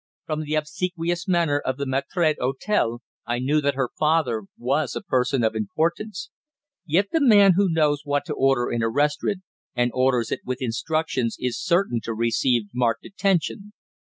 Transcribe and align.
From 0.25 0.41
the 0.41 0.55
obsequious 0.55 1.27
manner 1.27 1.59
of 1.59 1.77
the 1.77 1.85
maître 1.85 2.35
d'hotel 2.35 3.03
I 3.27 3.37
knew 3.37 3.61
that 3.61 3.75
her 3.75 3.91
father 3.99 4.45
was 4.57 4.95
a 4.95 5.01
person 5.03 5.43
of 5.43 5.55
importance. 5.55 6.31
Yet 6.87 7.09
the 7.11 7.21
man 7.21 7.53
who 7.55 7.69
knows 7.71 8.01
what 8.03 8.25
to 8.25 8.33
order 8.33 8.71
in 8.71 8.81
a 8.81 8.89
restaurant, 8.89 9.41
and 9.75 9.91
orders 9.93 10.31
it 10.31 10.39
with 10.43 10.57
instructions, 10.59 11.35
is 11.39 11.61
certain 11.61 12.01
to 12.05 12.15
receive 12.15 12.63
marked 12.73 13.05
attention. 13.05 13.73